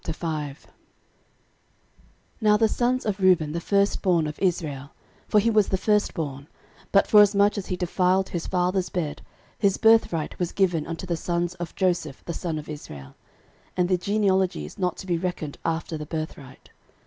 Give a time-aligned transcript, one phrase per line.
[0.03, 0.57] 13:005:001
[2.41, 4.89] Now the sons of Reuben the firstborn of Israel,
[5.27, 6.47] (for he was the firstborn;
[6.91, 9.21] but forasmuch as he defiled his father's bed,
[9.59, 13.13] his birthright was given unto the sons of Joseph the son of Israel:
[13.77, 16.71] and the genealogy is not to be reckoned after the birthright.